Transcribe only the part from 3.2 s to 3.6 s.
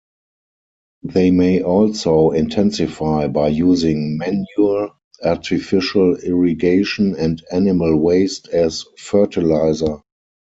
by